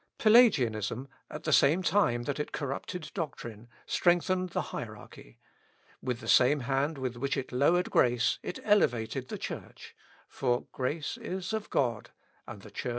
Pelagianism, 0.17 1.07
at 1.29 1.43
the 1.43 1.53
same 1.53 1.83
time 1.83 2.23
that 2.23 2.39
it 2.39 2.51
corrupted 2.51 3.11
doctrine, 3.13 3.67
strengthened 3.85 4.49
the 4.49 4.61
hierarchy; 4.73 5.37
with 6.01 6.21
the 6.21 6.27
same 6.27 6.61
hand 6.61 6.97
with 6.97 7.17
which 7.17 7.37
it 7.37 7.51
lowered 7.51 7.91
grace 7.91 8.39
it 8.41 8.57
elevated 8.63 9.27
the 9.27 9.37
Church; 9.37 9.95
for 10.27 10.65
grace 10.71 11.17
is 11.21 11.53
of 11.53 11.69
God, 11.69 12.09
and 12.47 12.63
the 12.63 12.71
Church 12.71 12.79
is 12.79 12.79
of 12.79 12.85
man. 12.85 12.89